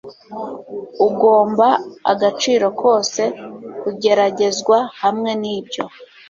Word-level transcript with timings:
Ugomba 1.07 1.67
agaciro 2.11 2.65
kose 2.81 3.23
kugeragezwa 3.81 4.77
hamwe 5.01 5.31
nibyo 5.41 5.83